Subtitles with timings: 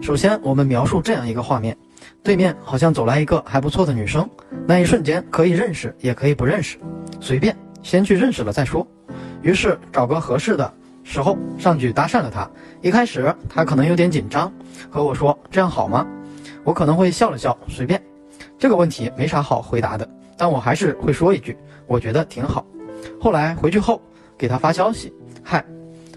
[0.00, 1.76] 首先，我们描述这样一个画面：
[2.22, 4.28] 对面好像走来一个还不错的女生，
[4.66, 6.78] 那一瞬间可以认识，也可以不认识，
[7.20, 8.86] 随便，先去认识了再说。
[9.42, 12.50] 于是找个合适的时候上去搭讪了她。
[12.80, 14.52] 一开始她可能有点紧张，
[14.90, 16.06] 和我说：“这样好吗？”
[16.64, 18.02] 我可能会笑了笑，随便。
[18.58, 21.56] 这个问题没啥好回答的，但我还是会说一句
[21.86, 22.64] ：“我觉得挺好。”
[23.20, 24.00] 后来回去后
[24.38, 25.12] 给她发消息
[25.44, 25.62] ：“嗨。”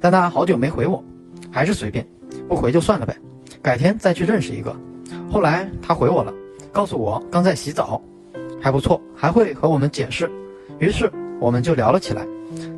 [0.00, 1.04] 但她好久没回我，
[1.50, 2.06] 还是随便，
[2.48, 3.14] 不回就算了呗。
[3.62, 4.74] 改天再去认识一个。
[5.30, 6.32] 后来他回我了，
[6.72, 8.00] 告诉我刚在洗澡，
[8.60, 10.30] 还不错，还会和我们解释。
[10.78, 12.26] 于是我们就聊了起来，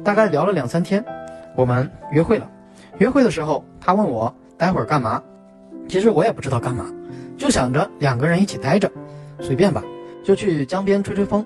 [0.02, 1.04] 大概聊了两三天，
[1.56, 2.50] 我们约会了。
[2.98, 5.22] 约会的时候，他问我待会儿干嘛，
[5.88, 6.86] 其实我也不知道干嘛，
[7.38, 8.90] 就想着两个人一起待着，
[9.40, 9.82] 随便吧，
[10.24, 11.44] 就去江边吹吹风。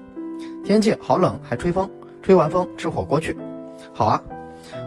[0.64, 1.88] 天气好冷，还吹风，
[2.22, 3.36] 吹完风吃火锅去。
[3.92, 4.22] 好啊，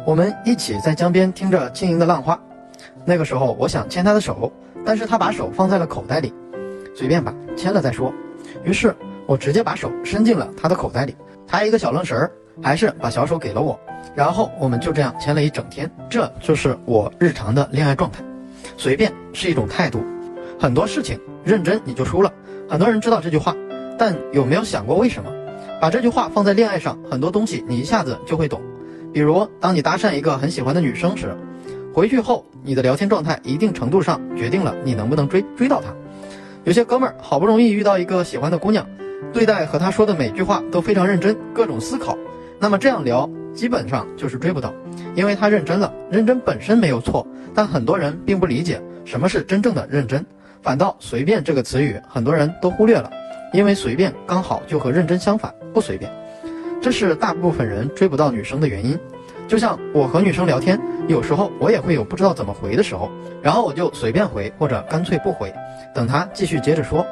[0.06, 2.40] 我们一起在江边听着轻盈的浪花。
[3.10, 4.54] 那个时候，我想牵他的手，
[4.86, 6.32] 但是他把手放在了口袋里，
[6.96, 8.14] 随便吧，牵了再说。
[8.64, 11.16] 于是我直接把手伸进了他的口袋里，
[11.48, 13.80] 他一个小愣神儿，还是把小手给了我。
[14.14, 18.24] 然后我们就这样牵了一整天，这就是我日常的恋爱状态。
[18.78, 20.04] 随便是一种态度，
[20.60, 22.32] 很多事情认真你就输了。
[22.70, 23.56] 很多人知道这句话，
[23.98, 25.32] 但有没有想过为什么？
[25.82, 28.62] 把这句话放在恋爱上，很多东西你一下子就会懂。
[29.12, 31.36] 比如，当你搭讪一个很喜欢的女生时。
[32.00, 35.94] 回去后，你的聊天状态一定程度上决定了你能不能追追到她。
[36.64, 38.88] 有些哥们儿好不容易遇到一个喜欢的姑娘，
[39.34, 42.18] 对待和她说的每句话都非常认真，各种思考。
[42.58, 44.74] 那么这样聊基本上就是追不到，
[45.14, 45.94] 因为他认真了。
[46.10, 50.26] 认真本身没有错，但很多人并不理解什么是真正的认真，
[50.62, 53.12] 反倒随便这个词语很多人都忽略了，
[53.52, 56.10] 因为随便刚好就和认真相反，不随便。
[56.80, 58.98] 这是大部分人追不到女生的原因。
[59.50, 63.10] 就像我和女生聊天，有时候我也会有不知道怎么回的时候，
[63.42, 65.52] 然后我就随便回，或者干脆不回，
[65.92, 67.04] 等她继续接着说。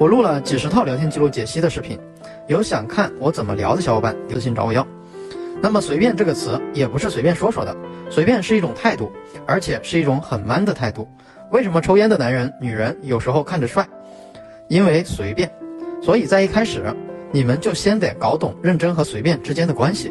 [0.00, 1.98] 我录了几十套聊天记录解析的视频，
[2.46, 4.86] 有想看我怎么聊的小伙伴，私信找我要。
[5.60, 7.76] 那么“随便”这个词也不是随便说说的，
[8.08, 9.12] 随便是一种态度，
[9.46, 11.06] 而且是一种很 man 的态度。
[11.50, 13.86] 为什么抽烟的男人、女人有时候看着帅？
[14.68, 15.50] 因为随便。
[16.00, 16.82] 所以在一开始，
[17.32, 20.10] 你们就先得搞懂认真和随便之间的关系。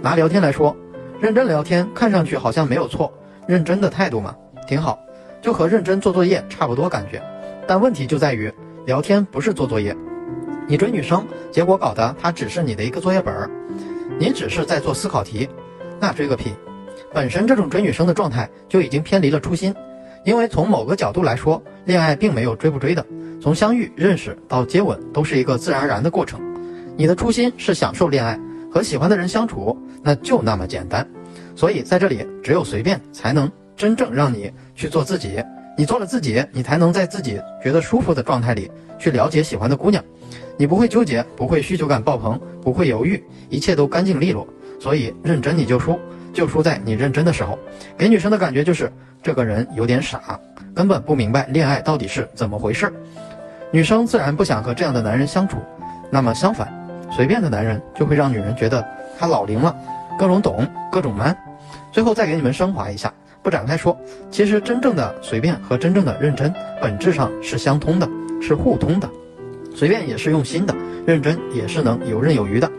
[0.00, 0.74] 拿聊天来说。
[1.22, 3.08] 认真聊天看上去好像没有错，
[3.46, 4.34] 认真的态度嘛，
[4.66, 4.98] 挺好，
[5.40, 7.22] 就和认真做作业差不多感觉。
[7.64, 8.52] 但问题就在于，
[8.86, 9.96] 聊天不是做作业，
[10.66, 13.48] 你追女生，结果搞得她只是你的一个作业本儿，
[14.18, 15.48] 你只是在做思考题，
[16.00, 16.50] 那追个屁！
[17.14, 19.72] 本身这种追女生的状态就已经偏离了初心，
[20.24, 23.06] 因为从某个角度来说，恋爱并没有追不追的，
[23.40, 26.40] 从相遇、认识到接吻都是一个自然而然的过程。
[26.96, 28.36] 你的初心是享受恋爱。
[28.72, 31.06] 和喜欢的人相处，那就那么简单。
[31.54, 35.44] 所以在这里，只有随便才能真正让你去做自己。
[35.76, 40.02] 你做了自己，你才能在自己觉得舒服的状态里去了解喜欢的姑娘。
[40.56, 44.46] 你不会纠结，不会需求感爆棚，不会犹豫，一切都干净利落。
[44.80, 45.98] 所以认真你就输，
[46.32, 47.58] 就输在你认真的时候，
[47.96, 48.90] 给女生的感觉就是
[49.22, 50.38] 这个人有点傻，
[50.74, 52.92] 根本不明白恋爱到底是怎么回事。
[53.70, 55.58] 女生自然不想和这样的男人相处。
[56.10, 56.81] 那么相反。
[57.14, 58.84] 随便的男人就会让女人觉得
[59.18, 59.76] 他老龄了，
[60.18, 61.36] 各种懂，各种 man。
[61.92, 63.12] 最后再给你们升华一下，
[63.42, 63.96] 不展开说。
[64.30, 68.08] 其实真正的随便和真正的认真本质上是相通的，
[68.40, 69.08] 是互通的。
[69.74, 70.74] 随便也是用心的，
[71.06, 72.70] 认真也是能游刃有余的。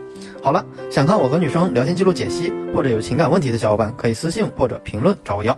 [0.42, 5.56] 好了，想看我和女生聊天记录解析，或者有情感问题的小伙伴，可以私信或者评论找我要。